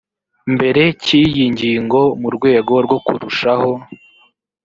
mbere 0.53 0.83
cy 1.03 1.11
iyi 1.21 1.43
ngingo 1.53 1.99
mu 2.21 2.29
rwego 2.35 2.73
rwo 2.85 2.97
kurushaho 3.05 3.71